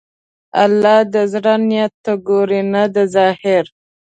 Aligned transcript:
الله 0.63 0.97
د 1.13 1.15
زړه 1.33 1.53
نیت 1.69 1.93
ته 2.03 2.13
ګوري، 2.27 2.61
نه 2.73 2.83
د 2.93 2.97
ظاهره. 3.15 3.71